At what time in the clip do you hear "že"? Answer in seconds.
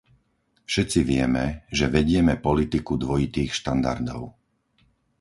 1.77-1.85